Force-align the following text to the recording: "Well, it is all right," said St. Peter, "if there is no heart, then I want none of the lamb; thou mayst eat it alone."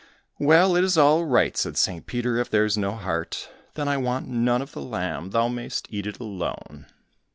"Well, 0.39 0.75
it 0.75 0.83
is 0.83 0.97
all 0.97 1.25
right," 1.25 1.55
said 1.55 1.77
St. 1.77 2.07
Peter, 2.07 2.39
"if 2.39 2.49
there 2.49 2.65
is 2.65 2.75
no 2.75 2.93
heart, 2.93 3.49
then 3.75 3.87
I 3.87 3.97
want 3.97 4.27
none 4.27 4.63
of 4.63 4.71
the 4.71 4.81
lamb; 4.81 5.29
thou 5.29 5.47
mayst 5.47 5.85
eat 5.91 6.07
it 6.07 6.19
alone." 6.19 6.87